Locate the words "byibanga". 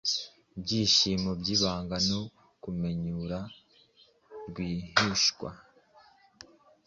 1.41-1.95